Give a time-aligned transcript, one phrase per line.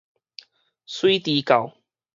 [0.87, 1.75] 媠豬教